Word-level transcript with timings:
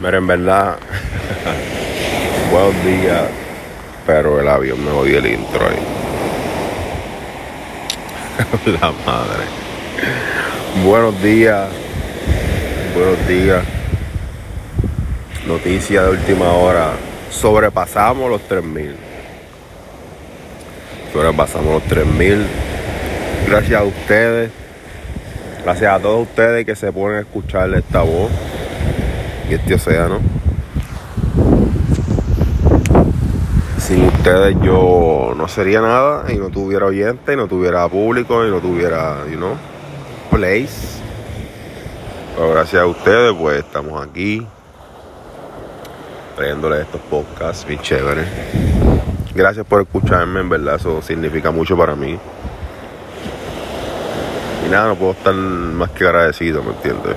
Pero 0.00 0.18
en 0.18 0.26
verdad, 0.28 0.76
buenos 2.52 2.84
días, 2.84 3.24
pero 4.06 4.40
el 4.40 4.48
avión 4.48 4.84
me 4.84 4.92
odió 4.92 5.18
el 5.18 5.26
intro 5.26 5.66
ahí. 5.68 5.76
La 8.80 8.92
madre. 9.04 9.44
Buenos 10.84 11.20
días, 11.20 11.68
buenos 12.94 13.26
días. 13.26 13.64
Noticia 15.48 16.04
de 16.04 16.10
última 16.10 16.52
hora. 16.52 16.92
Sobrepasamos 17.30 18.30
los 18.30 18.42
3000. 18.42 18.94
Sobrepasamos 21.12 21.72
los 21.74 21.82
3000. 21.84 22.46
Gracias 23.48 23.80
a 23.80 23.82
ustedes. 23.82 24.52
Gracias 25.64 25.92
a 25.92 25.98
todos 25.98 26.28
ustedes 26.28 26.64
que 26.64 26.76
se 26.76 26.92
ponen 26.92 27.16
a 27.16 27.20
escuchar 27.20 27.74
esta 27.74 28.02
voz 28.02 28.30
y 29.48 29.54
este 29.54 29.74
océano. 29.74 30.20
Sin 33.78 34.04
ustedes 34.04 34.56
yo 34.62 35.32
no 35.36 35.48
sería 35.48 35.80
nada 35.80 36.30
y 36.30 36.36
no 36.36 36.50
tuviera 36.50 36.86
oyente 36.86 37.32
y 37.32 37.36
no 37.36 37.46
tuviera 37.46 37.88
público 37.88 38.46
y 38.46 38.50
no 38.50 38.60
tuviera, 38.60 39.24
you 39.30 39.36
know, 39.36 39.56
place. 40.30 40.98
Pero 42.36 42.50
gracias 42.50 42.82
a 42.82 42.86
ustedes 42.86 43.34
pues 43.34 43.58
estamos 43.58 44.06
aquí 44.06 44.46
trayéndoles 46.36 46.82
estos 46.82 47.00
podcasts 47.02 47.66
bien 47.66 47.80
chéveres. 47.80 48.28
Gracias 49.34 49.64
por 49.66 49.80
escucharme, 49.82 50.40
en 50.40 50.48
verdad 50.48 50.76
eso 50.76 51.00
significa 51.00 51.50
mucho 51.50 51.76
para 51.76 51.96
mí. 51.96 52.18
Y 54.66 54.70
nada, 54.70 54.88
no 54.88 54.96
puedo 54.96 55.12
estar 55.12 55.34
más 55.34 55.90
que 55.90 56.04
agradecido, 56.04 56.62
¿me 56.62 56.70
entiendes? 56.70 57.16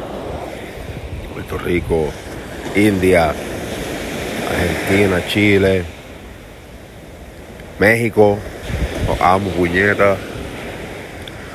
Puerto 1.51 1.67
Rico, 1.67 2.09
India, 2.75 3.33
Argentina, 4.49 5.21
Chile, 5.27 5.83
México, 7.77 8.37
los 9.05 9.19
amo, 9.19 9.49
puñetas, 9.51 10.17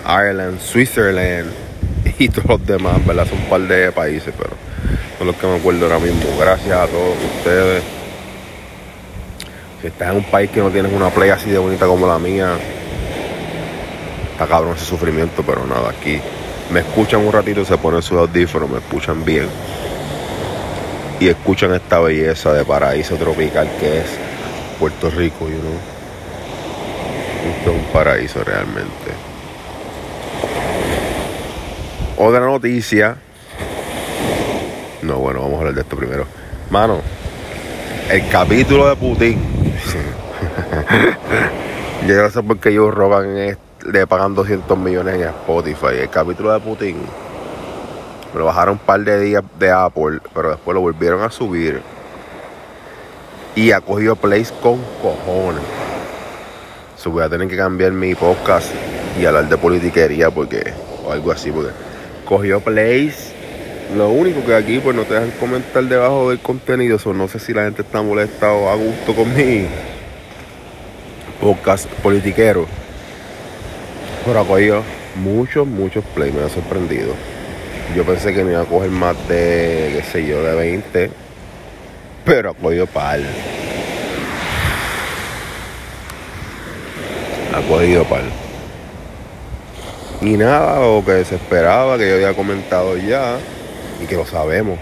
Ireland, 0.06 0.60
Switzerland 0.60 1.50
y 2.18 2.28
todos 2.28 2.46
los 2.46 2.66
demás, 2.66 3.06
¿verdad? 3.06 3.26
Son 3.26 3.38
un 3.38 3.44
par 3.46 3.62
de 3.62 3.90
países, 3.90 4.34
pero 4.36 4.50
son 5.16 5.28
los 5.28 5.36
que 5.36 5.46
me 5.46 5.56
acuerdo 5.56 5.86
ahora 5.86 5.98
mismo. 5.98 6.36
Gracias 6.38 6.76
a 6.76 6.86
todos 6.86 7.16
ustedes. 7.38 7.82
Si 9.80 9.86
estás 9.86 10.10
en 10.10 10.16
un 10.16 10.24
país 10.24 10.50
que 10.50 10.60
no 10.60 10.68
tienes 10.68 10.92
una 10.92 11.08
playa 11.08 11.34
así 11.34 11.48
de 11.48 11.58
bonita 11.58 11.86
como 11.86 12.06
la 12.06 12.18
mía, 12.18 12.52
está 14.32 14.46
cabrón 14.46 14.76
ese 14.76 14.84
sufrimiento, 14.84 15.42
pero 15.42 15.66
nada, 15.66 15.88
aquí 15.88 16.20
me 16.70 16.80
escuchan 16.80 17.24
un 17.24 17.32
ratito, 17.32 17.64
se 17.64 17.78
ponen 17.78 18.02
sus 18.02 18.18
audífonos, 18.18 18.68
me 18.68 18.78
escuchan 18.78 19.24
bien. 19.24 19.48
Y 21.20 21.28
escuchan 21.28 21.72
esta 21.74 21.98
belleza 22.00 22.52
de 22.52 22.64
paraíso 22.64 23.16
tropical 23.16 23.68
que 23.80 24.00
es 24.00 24.06
Puerto 24.78 25.10
Rico, 25.10 25.48
you 25.48 25.58
know. 25.58 25.72
Esto 27.58 27.70
es 27.70 27.76
un 27.76 27.84
paraíso 27.92 28.42
realmente. 28.44 29.12
Otra 32.18 32.40
noticia. 32.40 33.16
No, 35.02 35.18
bueno, 35.18 35.40
vamos 35.42 35.54
a 35.54 35.58
hablar 35.58 35.74
de 35.74 35.80
esto 35.82 35.96
primero. 35.96 36.26
Mano, 36.70 37.00
el 38.10 38.28
capítulo 38.28 38.88
de 38.88 38.96
Putin. 38.96 39.40
Yo 42.06 42.22
no 42.22 42.30
sé 42.30 42.42
por 42.42 42.58
qué 42.58 42.70
ellos 42.70 42.92
roban 42.92 43.36
este 43.36 43.65
le 43.92 44.06
pagan 44.06 44.34
200 44.34 44.76
millones 44.78 45.14
en 45.14 45.22
Spotify. 45.22 46.00
El 46.00 46.10
capítulo 46.10 46.52
de 46.52 46.60
Putin 46.60 46.96
me 48.32 48.40
lo 48.40 48.46
bajaron 48.46 48.74
un 48.74 48.78
par 48.78 49.00
de 49.00 49.20
días 49.20 49.44
de 49.58 49.70
Apple, 49.70 50.18
pero 50.34 50.50
después 50.50 50.74
lo 50.74 50.80
volvieron 50.80 51.22
a 51.22 51.30
subir. 51.30 51.80
Y 53.54 53.70
ha 53.70 53.80
cogido 53.80 54.16
plays 54.16 54.52
con 54.52 54.78
cojones. 55.00 55.62
So, 56.96 57.10
voy 57.10 57.22
a 57.22 57.28
tener 57.28 57.48
que 57.48 57.56
cambiar 57.56 57.92
mi 57.92 58.14
podcast 58.14 58.68
y 59.18 59.24
hablar 59.24 59.48
de 59.48 59.56
politiquería 59.56 60.30
porque, 60.30 60.72
o 61.06 61.12
algo 61.12 61.30
así, 61.30 61.50
porque 61.50 61.70
cogió 62.24 62.60
plays. 62.60 63.32
Lo 63.96 64.08
único 64.08 64.44
que 64.44 64.54
aquí 64.54 64.80
pues 64.80 64.96
no 64.96 65.04
te 65.04 65.14
dejan 65.14 65.30
comentar 65.38 65.84
debajo 65.84 66.30
del 66.30 66.40
contenido, 66.40 66.98
so, 66.98 67.14
no 67.14 67.28
sé 67.28 67.38
si 67.38 67.54
la 67.54 67.64
gente 67.64 67.82
está 67.82 68.02
molesta 68.02 68.52
o 68.52 68.68
a 68.68 68.74
gusto 68.74 69.14
con 69.14 69.32
mi 69.34 69.66
podcast 71.40 71.88
politiquero. 72.02 72.66
Pero 74.26 74.40
ha 74.40 74.44
cogido 74.44 74.82
muchos, 75.14 75.64
muchos 75.64 76.04
plays, 76.04 76.34
me 76.34 76.42
ha 76.42 76.48
sorprendido. 76.48 77.14
Yo 77.94 78.04
pensé 78.04 78.34
que 78.34 78.42
me 78.42 78.52
iba 78.52 78.62
a 78.62 78.64
coger 78.64 78.90
más 78.90 79.16
de, 79.28 79.92
qué 79.94 80.02
sé 80.10 80.26
yo, 80.26 80.42
de 80.42 80.56
20. 80.56 81.10
Pero 82.24 82.50
ha 82.50 82.54
cogido 82.54 82.88
par. 82.88 83.20
Ha 87.54 87.68
cogido 87.68 88.02
par. 88.02 88.22
Y 90.20 90.36
nada, 90.36 90.80
lo 90.80 91.04
que 91.04 91.24
se 91.24 91.36
esperaba, 91.36 91.96
que 91.96 92.08
yo 92.08 92.16
había 92.16 92.34
comentado 92.34 92.96
ya, 92.96 93.36
y 94.02 94.06
que 94.06 94.16
lo 94.16 94.26
sabemos. 94.26 94.80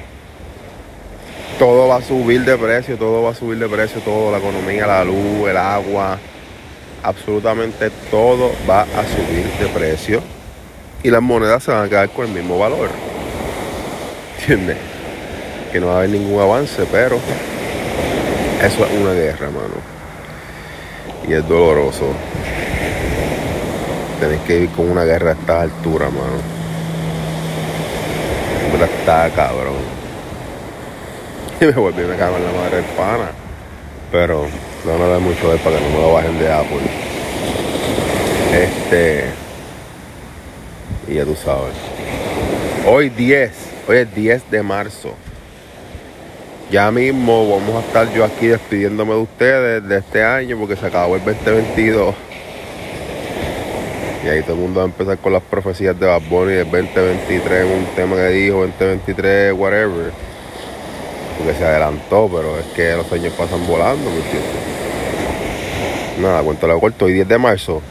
Todo 1.59 1.87
va 1.87 1.97
a 1.97 2.03
subir 2.03 2.47
de 2.47 2.57
precio, 2.57 2.97
todo 2.97 3.23
va 3.23 3.33
a 3.33 3.35
subir 3.35 3.59
de 3.59 3.69
precio, 3.69 4.01
todo, 4.01 4.33
la 4.33 4.39
economía, 4.39 4.87
la 4.87 5.05
luz, 5.05 5.49
el 5.51 5.57
agua, 5.59 6.19
absolutamente 7.05 7.91
todo 8.11 8.51
va 8.69 8.81
a 8.81 9.05
subir 9.05 9.47
de 9.61 9.67
precio 9.69 10.23
y 11.03 11.11
las 11.11 11.21
monedas 11.21 11.63
se 11.63 11.71
van 11.71 11.85
a 11.85 11.89
quedar 11.89 12.09
con 12.09 12.27
el 12.27 12.33
mismo 12.33 12.59
valor. 12.59 12.89
¿Entiendes? 14.41 14.79
Que 15.71 15.81
no 15.81 15.89
va 15.89 15.95
a 15.95 15.97
haber 15.99 16.11
ningún 16.11 16.41
avance, 16.41 16.87
pero 16.91 17.19
eso 18.63 18.87
es 18.87 19.01
una 19.01 19.13
guerra, 19.13 19.51
mano. 19.51 19.75
Y 21.29 21.35
es 21.35 21.47
doloroso. 21.47 22.07
Tenés 24.19 24.41
que 24.41 24.61
ir 24.61 24.71
con 24.71 24.91
una 24.91 25.05
guerra 25.05 25.31
a 25.31 25.35
estas 25.35 25.63
alturas, 25.63 26.11
mano. 26.11 26.41
Pero 28.73 28.85
está 28.85 29.31
cabrón. 29.31 29.75
Y 31.61 31.67
me 31.67 31.73
volví 31.73 32.03
a 32.03 32.17
cago 32.17 32.37
en 32.37 32.45
la 32.45 32.53
madre 32.53 32.77
del 32.77 32.85
pana. 32.97 33.31
Pero 34.11 34.47
no, 34.85 34.99
no 34.99 35.09
da 35.09 35.19
mucho 35.19 35.51
de 35.51 35.59
para 35.59 35.79
que 35.79 35.85
no 35.85 35.91
me 35.91 35.99
lo 36.03 36.13
bajen 36.13 36.39
de 36.39 36.53
Apple. 36.53 36.81
Este. 38.53 39.25
Y 41.09 41.15
ya 41.15 41.25
tú 41.25 41.35
sabes. 41.35 41.75
Hoy 42.87 43.09
10, 43.09 43.51
hoy 43.89 43.97
es 43.99 44.15
10 44.15 44.51
de 44.51 44.63
marzo. 44.63 45.15
Ya 46.71 46.91
mismo 46.91 47.51
vamos 47.51 47.83
a 47.83 47.87
estar 47.87 48.13
yo 48.13 48.25
aquí 48.25 48.47
despidiéndome 48.47 49.13
de 49.15 49.21
ustedes 49.21 49.89
de 49.89 49.99
este 49.99 50.23
año 50.25 50.59
porque 50.59 50.77
se 50.77 50.87
acabó 50.87 51.17
el 51.17 51.25
2022. 51.25 52.15
Y 54.25 54.29
ahí 54.29 54.43
todo 54.43 54.55
el 54.55 54.61
mundo 54.61 54.81
va 54.81 54.85
a 54.85 54.89
empezar 54.89 55.19
con 55.19 55.33
las 55.35 55.43
profecías 55.43 55.99
de 55.99 56.07
Bad 56.07 56.23
Bunny 56.29 56.53
del 56.53 56.71
2023, 56.71 57.65
un 57.65 57.87
tema 57.95 58.17
que 58.17 58.29
dijo 58.29 58.61
2023, 58.61 59.53
whatever. 59.53 60.13
Porque 61.37 61.55
se 61.55 61.65
adelantó, 61.65 62.31
pero 62.35 62.59
es 62.59 62.67
que 62.75 62.97
los 62.97 63.13
años 63.13 63.35
pasan 63.35 63.67
volando, 63.67 64.11
¿me 64.11 64.17
entiendes? 64.17 64.74
Nada, 66.19 66.43
cuéntalo 66.43 66.79
corto. 66.79 67.07
Hoy 67.07 67.13
10 67.15 67.29
de 67.29 67.39
marzo, 67.39 67.83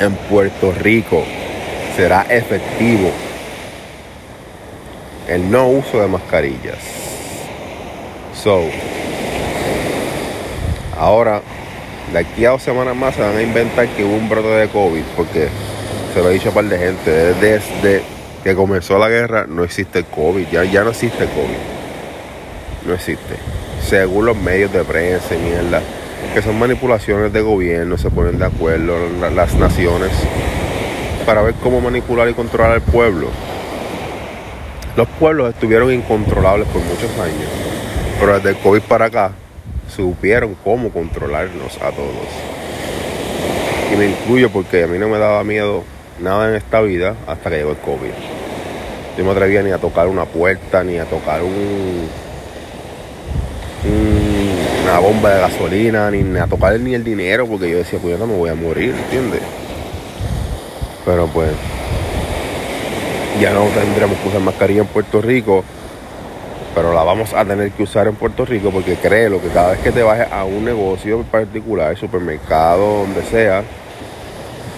en 0.00 0.14
Puerto 0.14 0.72
Rico, 0.72 1.24
será 1.96 2.22
efectivo 2.28 3.10
el 5.28 5.50
no 5.50 5.68
uso 5.68 6.00
de 6.00 6.08
mascarillas. 6.08 6.78
So, 8.34 8.62
ahora, 10.98 11.42
de 12.12 12.18
aquí 12.18 12.44
a 12.44 12.50
dos 12.50 12.62
semanas 12.62 12.96
más 12.96 13.14
se 13.14 13.22
van 13.22 13.36
a 13.36 13.42
inventar 13.42 13.88
que 13.88 14.04
hubo 14.04 14.14
un 14.14 14.28
brote 14.28 14.48
de 14.48 14.68
COVID, 14.68 15.02
porque 15.16 15.48
se 16.14 16.20
lo 16.20 16.30
he 16.30 16.34
dicho 16.34 16.48
a 16.48 16.50
un 16.50 16.54
par 16.54 16.64
de 16.64 16.78
gente, 16.78 17.10
desde 17.34 18.02
que 18.42 18.54
comenzó 18.54 18.98
la 18.98 19.08
guerra 19.08 19.46
no 19.48 19.62
existe 19.62 20.04
COVID, 20.04 20.48
ya, 20.50 20.64
ya 20.64 20.82
no 20.82 20.90
existe 20.90 21.26
COVID. 21.26 22.86
No 22.86 22.94
existe. 22.94 23.34
Según 23.86 24.26
los 24.26 24.36
medios 24.36 24.72
de 24.72 24.84
prensa 24.84 25.34
y 25.34 25.38
mierda, 25.38 25.82
que 26.34 26.42
son 26.42 26.58
manipulaciones 26.58 27.32
de 27.32 27.40
gobierno, 27.40 27.96
se 27.98 28.10
ponen 28.10 28.38
de 28.38 28.46
acuerdo 28.46 28.96
las 29.34 29.54
naciones 29.54 30.10
para 31.26 31.42
ver 31.42 31.54
cómo 31.62 31.80
manipular 31.80 32.28
y 32.28 32.34
controlar 32.34 32.72
al 32.72 32.80
pueblo. 32.80 33.28
Los 34.96 35.06
pueblos 35.08 35.54
estuvieron 35.54 35.92
incontrolables 35.92 36.66
por 36.68 36.82
muchos 36.82 37.10
años, 37.18 37.50
pero 38.18 38.34
desde 38.34 38.50
el 38.50 38.56
COVID 38.56 38.82
para 38.82 39.06
acá 39.06 39.32
supieron 39.94 40.56
cómo 40.64 40.90
controlarnos 40.90 41.76
a 41.78 41.90
todos. 41.90 42.28
Y 43.92 43.96
me 43.96 44.06
incluyo 44.06 44.50
porque 44.50 44.84
a 44.84 44.86
mí 44.86 44.98
no 44.98 45.08
me 45.08 45.18
daba 45.18 45.44
miedo 45.44 45.84
nada 46.20 46.48
en 46.48 46.56
esta 46.56 46.80
vida 46.80 47.14
hasta 47.26 47.50
que 47.50 47.56
llegó 47.56 47.70
el 47.70 47.78
COVID. 47.78 48.10
Yo 49.16 49.24
no 49.24 49.30
me 49.30 49.30
atrevía 49.32 49.62
ni 49.62 49.70
a 49.70 49.78
tocar 49.78 50.08
una 50.08 50.24
puerta, 50.24 50.84
ni 50.84 50.98
a 50.98 51.04
tocar 51.04 51.42
un, 51.42 52.08
un, 53.84 54.27
una 54.88 55.00
bomba 55.00 55.34
de 55.34 55.40
gasolina, 55.42 56.10
ni 56.10 56.38
a 56.38 56.46
tocar 56.46 56.80
ni 56.80 56.94
el 56.94 57.04
dinero, 57.04 57.46
porque 57.46 57.70
yo 57.70 57.76
decía, 57.76 57.98
no 58.18 58.26
me 58.26 58.36
voy 58.36 58.48
a 58.48 58.54
morir, 58.54 58.94
¿entiendes? 58.96 59.42
Pero 61.04 61.26
pues 61.26 61.50
ya 63.38 63.52
no 63.52 63.64
tendremos 63.66 64.16
que 64.18 64.28
usar 64.28 64.40
mascarilla 64.40 64.80
en 64.80 64.86
Puerto 64.86 65.20
Rico. 65.20 65.62
pero 66.74 66.94
la 66.94 67.02
vamos 67.02 67.34
a 67.34 67.44
tener 67.44 67.72
que 67.72 67.82
usar 67.82 68.06
en 68.06 68.14
Puerto 68.14 68.44
Rico 68.44 68.70
porque 68.70 68.94
créelo 68.94 69.42
que 69.42 69.48
cada 69.48 69.72
vez 69.72 69.80
que 69.80 69.90
te 69.90 70.02
bajes 70.02 70.30
a 70.32 70.44
un 70.44 70.64
negocio 70.64 71.22
particular, 71.22 71.96
supermercado, 71.98 73.00
donde 73.00 73.22
sea, 73.24 73.64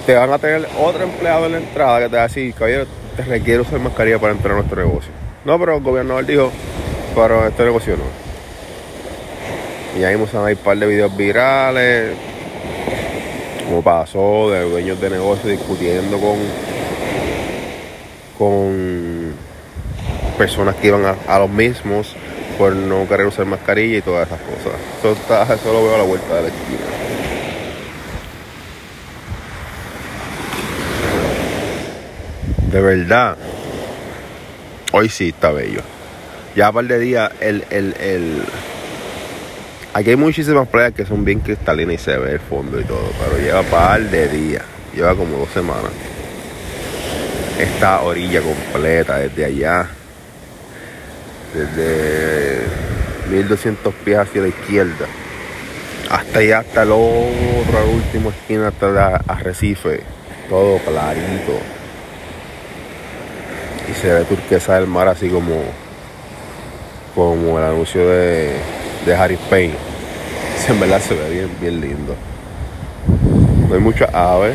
te 0.06 0.14
van 0.14 0.32
a 0.32 0.38
tener 0.38 0.66
otro 0.80 1.04
empleado 1.04 1.46
en 1.46 1.52
la 1.52 1.58
entrada 1.58 2.00
que 2.00 2.08
te 2.08 2.16
va 2.16 2.22
a 2.22 2.26
decir, 2.26 2.52
caballero, 2.54 2.86
te 3.16 3.22
requiere 3.22 3.60
usar 3.60 3.78
mascarilla 3.78 4.18
para 4.18 4.32
entrar 4.32 4.54
a 4.54 4.56
nuestro 4.56 4.84
negocio. 4.84 5.12
No, 5.44 5.58
pero 5.58 5.76
el 5.76 5.82
gobernador 5.82 6.26
dijo, 6.26 6.50
para 7.14 7.48
este 7.48 7.64
negocio 7.64 7.96
no. 7.96 8.29
Y 9.98 10.04
ahí 10.04 10.14
a 10.14 10.40
ver 10.42 10.56
un 10.56 10.62
par 10.62 10.78
de 10.78 10.86
videos 10.86 11.16
virales, 11.16 12.14
como 13.66 13.82
pasó, 13.82 14.50
de 14.50 14.62
dueños 14.68 15.00
de 15.00 15.10
negocios 15.10 15.46
discutiendo 15.46 16.18
con, 16.18 16.38
con 18.38 19.34
personas 20.38 20.76
que 20.76 20.88
iban 20.88 21.04
a, 21.04 21.38
los 21.38 21.50
mismos 21.50 22.14
por 22.56 22.74
no 22.74 23.08
querer 23.08 23.26
usar 23.26 23.46
mascarilla 23.46 23.98
y 23.98 24.02
todas 24.02 24.26
esas 24.26 24.40
cosas. 24.40 24.80
Eso, 24.98 25.12
está, 25.12 25.42
eso 25.42 25.72
lo 25.72 25.84
veo 25.84 25.94
a 25.94 25.98
la 25.98 26.04
vuelta 26.04 26.34
de 26.36 26.42
la 26.42 26.48
esquina. 26.48 26.80
De 32.70 32.80
verdad, 32.80 33.36
hoy 34.92 35.08
sí 35.08 35.30
está 35.30 35.50
bello. 35.50 35.82
Ya 36.54 36.68
a 36.68 36.72
par 36.72 36.84
de 36.84 36.98
días, 36.98 37.30
el, 37.40 37.64
el, 37.70 37.94
el... 38.00 38.42
Aquí 39.92 40.10
hay 40.10 40.16
muchísimas 40.16 40.68
playas 40.68 40.92
que 40.94 41.04
son 41.04 41.24
bien 41.24 41.40
cristalinas 41.40 41.94
y 41.94 41.98
se 41.98 42.16
ve 42.16 42.32
el 42.32 42.40
fondo 42.40 42.80
y 42.80 42.84
todo, 42.84 43.10
pero 43.18 43.42
lleva 43.42 43.62
par 43.62 44.00
de 44.00 44.28
días, 44.28 44.62
lleva 44.94 45.16
como 45.16 45.38
dos 45.38 45.50
semanas. 45.50 45.90
Esta 47.58 48.00
orilla 48.02 48.40
completa 48.40 49.18
desde 49.18 49.44
allá 49.44 49.88
desde 51.54 52.60
1200 53.30 53.92
pies 53.94 54.18
hacia 54.18 54.42
la 54.42 54.48
izquierda 54.48 55.06
hasta 56.10 56.38
allá 56.38 56.58
hasta 56.60 56.82
el 56.82 56.92
otro 56.92 57.78
al 57.78 57.88
último 57.88 58.30
esquina 58.30 58.68
hasta 58.68 58.88
el 58.88 58.98
arrecife 59.26 60.02
todo 60.48 60.78
clarito 60.78 61.58
y 63.90 63.94
se 63.94 64.12
ve 64.12 64.24
turquesa 64.24 64.76
del 64.76 64.86
mar 64.86 65.08
así 65.08 65.28
como 65.28 65.56
como 67.14 67.58
el 67.58 67.64
anuncio 67.64 68.08
de, 68.08 68.54
de 69.06 69.14
Harry 69.14 69.38
Payne 69.48 69.74
en 70.68 70.80
verdad 70.80 71.00
se 71.00 71.14
ve 71.14 71.30
bien, 71.30 71.50
bien 71.60 71.80
lindo 71.80 72.14
no 73.68 73.74
hay 73.74 73.80
muchas 73.80 74.12
aves 74.14 74.54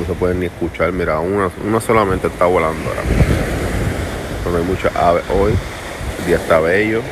no, 0.00 0.06
se 0.06 0.12
pueden 0.14 0.40
ni 0.40 0.46
escuchar 0.46 0.92
mira 0.92 1.20
una, 1.20 1.50
una 1.66 1.80
solamente 1.80 2.26
está 2.26 2.46
volando 2.46 2.88
ahora 2.88 3.02
no 4.50 4.58
hay 4.58 4.64
muchas 4.64 4.94
aves 4.94 5.24
hoy. 5.30 5.52
El 6.18 6.26
día 6.26 6.36
está 6.36 6.60
bello. 6.60 7.02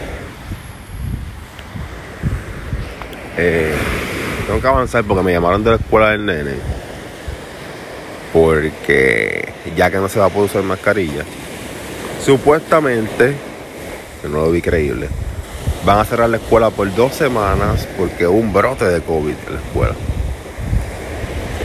Eh, 3.36 3.74
tengo 4.46 4.60
que 4.60 4.66
avanzar 4.66 5.04
porque 5.04 5.22
me 5.22 5.32
llamaron 5.32 5.64
de 5.64 5.70
la 5.70 5.76
escuela 5.76 6.10
del 6.10 6.26
nene. 6.26 6.54
Porque 8.32 9.52
ya 9.76 9.90
que 9.90 9.98
no 9.98 10.08
se 10.08 10.18
va 10.18 10.26
a 10.26 10.30
poder 10.30 10.50
usar 10.50 10.62
mascarilla, 10.62 11.24
supuestamente, 12.24 13.34
que 14.22 14.28
no 14.28 14.44
lo 14.44 14.50
vi 14.50 14.62
creíble, 14.62 15.08
van 15.84 15.98
a 15.98 16.04
cerrar 16.04 16.30
la 16.30 16.36
escuela 16.38 16.70
por 16.70 16.94
dos 16.94 17.12
semanas 17.12 17.86
porque 17.98 18.26
hubo 18.26 18.38
un 18.38 18.52
brote 18.52 18.86
de 18.86 19.00
COVID 19.02 19.34
en 19.48 19.54
la 19.54 19.60
escuela. 19.60 19.94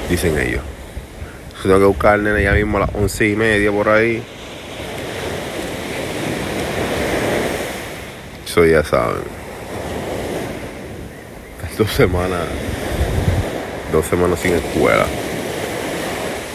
Dicen 0.09 0.38
ellos. 0.38 0.63
tengo 1.62 1.80
que 1.80 1.86
buscar 1.86 2.13
al 2.15 2.24
nene 2.24 2.44
ya 2.44 2.54
mismo 2.54 2.77
a 2.77 2.81
las 2.81 2.89
once 2.95 3.27
y 3.27 3.36
media 3.36 3.71
por 3.71 3.89
ahí 3.89 4.24
ya 8.65 8.83
saben. 8.83 9.21
Dos 11.77 11.92
semanas, 11.92 12.42
dos 13.92 14.06
semanas 14.07 14.39
sin 14.39 14.54
escuela. 14.54 15.06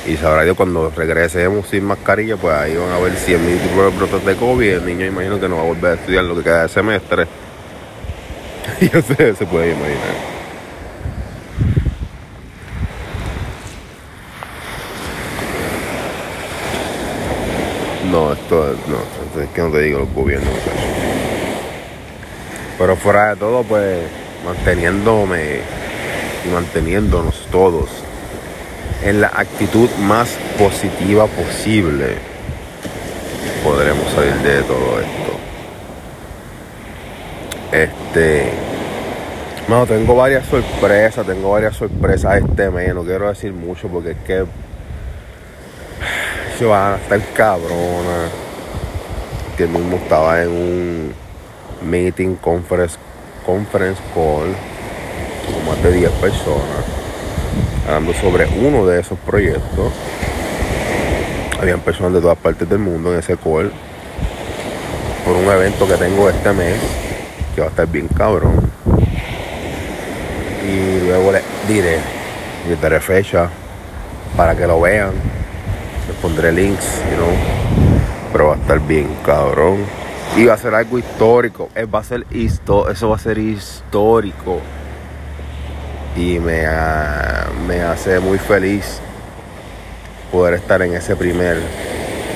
Y 0.04 0.16
sabrá 0.16 0.42
Dios 0.42 0.56
cuando 0.56 0.90
regresemos 0.90 1.68
sin 1.68 1.84
mascarilla, 1.84 2.36
pues 2.36 2.52
ahí 2.54 2.76
van 2.76 2.90
a 2.90 2.96
haber 2.96 3.12
100 3.12 3.46
mil 3.46 3.58
tipos 3.58 3.92
de 3.92 3.98
brotes 3.98 4.26
de 4.26 4.34
COVID. 4.34 4.72
El 4.72 4.86
niño 4.86 5.06
imagino 5.06 5.38
que 5.38 5.48
no 5.48 5.56
va 5.56 5.62
a 5.62 5.66
volver 5.66 5.92
a 5.92 5.94
estudiar 5.94 6.24
lo 6.24 6.34
que 6.34 6.42
queda 6.42 6.62
de 6.62 6.68
semestre. 6.68 7.26
Y 8.80 8.86
sé, 8.86 9.34
se 9.34 9.46
puede 9.46 9.72
imaginar. 9.72 10.32
No, 18.10 18.32
esto 18.32 18.76
no, 18.88 19.42
es 19.42 19.48
que 19.50 19.62
no 19.62 19.70
te 19.70 19.80
digo 19.82 20.00
los 20.00 20.12
gobiernos. 20.12 20.52
Pero 22.76 22.96
fuera 22.96 23.30
de 23.30 23.36
todo, 23.36 23.62
pues 23.62 24.00
manteniéndome 24.44 25.60
y 26.44 26.48
manteniéndonos 26.48 27.46
todos 27.52 27.88
en 29.04 29.20
la 29.20 29.28
actitud 29.28 29.90
más 30.00 30.36
positiva 30.58 31.26
posible, 31.26 32.16
podremos 33.64 34.10
salir 34.12 34.34
de 34.36 34.62
todo 34.62 35.00
esto. 35.00 35.32
Este. 37.72 38.52
Bueno, 39.68 39.86
tengo 39.86 40.14
varias 40.14 40.46
sorpresas, 40.46 41.26
tengo 41.26 41.52
varias 41.52 41.76
sorpresas 41.76 42.42
este 42.42 42.70
mes. 42.70 42.94
No 42.94 43.02
quiero 43.02 43.28
decir 43.28 43.52
mucho 43.52 43.88
porque 43.88 44.12
es 44.12 44.16
que 44.26 44.44
se 46.58 46.64
van 46.64 46.94
a 46.94 46.96
estar 46.96 47.20
cabrona. 47.34 48.28
Que 49.56 49.66
mismo 49.66 49.96
estaba 49.96 50.42
en 50.42 50.48
un 50.48 51.14
meeting, 51.82 52.36
conference, 52.36 52.96
conference 53.44 54.00
call 54.14 54.54
con 55.46 55.66
más 55.66 55.82
de 55.82 55.92
10 55.92 56.10
personas 56.12 57.01
hablando 57.92 58.14
sobre 58.14 58.46
uno 58.58 58.86
de 58.86 59.00
esos 59.00 59.18
proyectos. 59.18 59.92
Habían 61.60 61.80
personas 61.80 62.14
de 62.14 62.20
todas 62.22 62.38
partes 62.38 62.66
del 62.66 62.78
mundo 62.78 63.12
en 63.12 63.18
ese 63.18 63.36
call 63.36 63.70
por 65.26 65.36
un 65.36 65.44
evento 65.44 65.86
que 65.86 65.94
tengo 65.94 66.28
este 66.30 66.52
mes 66.54 66.80
que 67.54 67.60
va 67.60 67.66
a 67.66 67.70
estar 67.70 67.86
bien 67.86 68.08
cabrón. 68.08 68.72
Y 70.66 71.06
luego 71.06 71.32
les 71.32 71.42
diré, 71.68 71.98
les 72.66 72.80
daré 72.80 72.98
fecha 72.98 73.50
para 74.38 74.56
que 74.56 74.66
lo 74.66 74.80
vean. 74.80 75.12
Les 76.08 76.16
pondré 76.16 76.50
links, 76.50 77.02
you 77.10 77.16
know. 77.16 77.28
Pero 78.32 78.46
va 78.48 78.54
a 78.54 78.56
estar 78.56 78.80
bien 78.80 79.08
cabrón. 79.24 79.84
Y 80.34 80.46
va 80.46 80.54
a 80.54 80.58
ser 80.58 80.74
algo 80.74 80.98
histórico. 80.98 81.68
Eh, 81.74 81.84
va 81.84 81.98
a 81.98 82.04
ser 82.04 82.26
esto 82.30 82.88
eso 82.88 83.10
va 83.10 83.16
a 83.16 83.18
ser 83.18 83.36
histórico. 83.36 84.60
Y 86.16 86.38
me, 86.38 86.66
ah, 86.66 87.46
me 87.66 87.82
hace 87.82 88.20
muy 88.20 88.38
feliz 88.38 89.00
poder 90.30 90.54
estar 90.54 90.82
en 90.82 90.94
ese 90.94 91.16
primer 91.16 91.58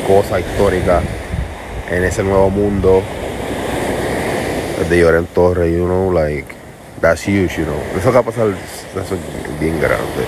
cosa 0.06 0.40
histórica, 0.40 1.00
en 1.90 2.04
ese 2.04 2.22
nuevo 2.22 2.50
mundo 2.50 3.02
de 4.88 4.98
Lloren 4.98 5.26
Torres, 5.26 5.72
you 5.72 5.84
know, 5.84 6.10
like, 6.12 6.46
that's 7.00 7.26
huge, 7.26 7.58
you 7.58 7.64
know. 7.64 7.80
Eso 7.96 8.12
que 8.12 8.18
va 8.18 8.20
a 8.20 9.02
eso 9.02 9.14
es 9.14 9.60
bien 9.60 9.80
grande. 9.80 10.26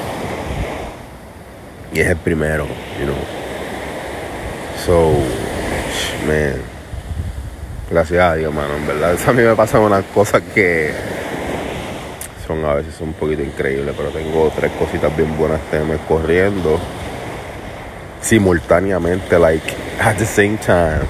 Y 1.93 2.00
es 2.00 2.09
el 2.09 2.17
primero, 2.17 2.67
you 2.99 3.07
know. 3.07 3.17
So, 4.85 5.12
man. 6.26 6.61
Gracias 7.90 8.21
a 8.21 8.35
Dios, 8.35 8.52
mano. 8.52 8.75
En 8.76 8.87
verdad, 8.87 9.17
a 9.26 9.33
mí 9.33 9.43
me 9.43 9.55
pasan 9.55 9.81
unas 9.81 10.05
cosas 10.07 10.43
que 10.55 10.93
son 12.49 12.64
a 12.64 12.73
veces 12.73 12.99
un 13.02 13.12
poquito 13.12 13.43
increíbles, 13.43 13.95
pero 13.95 14.09
tengo 14.09 14.50
tres 14.57 14.73
cositas 14.73 15.14
bien 15.14 15.37
buenas 15.37 15.61
mes 15.87 16.00
corriendo 16.09 16.81
simultáneamente, 18.23 19.38
like 19.38 19.71
at 20.00 20.17
the 20.17 20.25
same 20.25 20.57
time. 20.57 21.05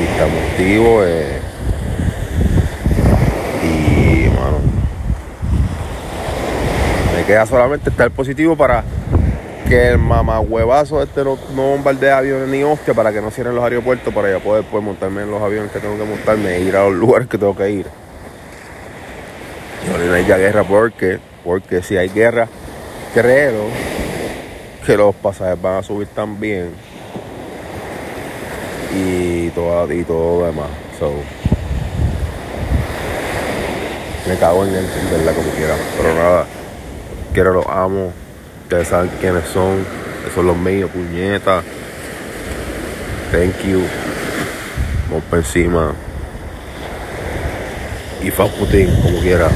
Y 0.00 0.04
estamos 0.04 0.42
activos. 0.50 1.04
Eh, 1.06 1.38
y, 3.62 4.30
mano, 4.30 4.58
me 7.14 7.24
queda 7.24 7.44
solamente 7.44 7.90
estar 7.90 8.10
positivo 8.10 8.56
para 8.56 8.84
que 9.68 9.88
el 9.88 9.98
mamahuevazo 9.98 11.02
este 11.02 11.24
no, 11.24 11.38
no 11.54 11.70
bombardea 11.72 12.18
aviones 12.18 12.48
ni 12.48 12.62
hostia 12.62 12.94
para 12.94 13.12
que 13.12 13.20
no 13.20 13.30
cierren 13.30 13.54
los 13.54 13.64
aeropuertos 13.64 14.12
para 14.14 14.30
ya 14.30 14.38
poder 14.38 14.64
pues, 14.70 14.82
montarme 14.82 15.22
en 15.22 15.30
los 15.30 15.42
aviones 15.42 15.70
que 15.70 15.78
tengo 15.78 15.98
que 15.98 16.04
montarme 16.04 16.56
e 16.56 16.60
ir 16.62 16.74
a 16.74 16.84
los 16.84 16.94
lugares 16.94 17.28
que 17.28 17.36
tengo 17.36 17.54
que 17.54 17.70
ir. 17.70 18.03
No 19.88 20.14
hay 20.14 20.24
guerra 20.24 20.64
porque, 20.64 21.18
porque 21.44 21.82
si 21.82 21.96
hay 21.96 22.08
guerra, 22.08 22.48
creo 23.12 23.66
que 24.86 24.96
los 24.96 25.14
pasajes 25.14 25.60
van 25.60 25.78
a 25.78 25.82
subir 25.82 26.08
también 26.08 26.70
y 28.94 29.48
todo, 29.50 29.92
y 29.92 30.04
todo 30.04 30.40
lo 30.40 30.46
demás. 30.46 30.68
So, 30.98 31.12
me 34.28 34.36
cago 34.36 34.64
en 34.64 34.74
él, 34.74 34.86
verdad, 35.10 35.34
como 35.34 35.50
quiera. 35.50 35.74
Pero 35.96 36.14
nada, 36.14 36.46
quiero, 37.32 37.52
lo 37.52 37.70
amo 37.70 38.12
Ustedes 38.64 38.88
saben 38.88 39.10
quiénes 39.20 39.44
son. 39.52 39.84
Esos 40.22 40.34
son 40.34 40.46
los 40.46 40.56
míos, 40.56 40.90
puñetas. 40.90 41.62
Thank 43.30 43.62
you. 43.62 43.82
Vamos 45.10 45.24
para 45.24 45.42
encima. 45.42 45.94
Y 48.24 48.30
fa 48.30 48.46
Putin, 48.46 48.88
como 49.02 49.18
quiera. 49.20 49.50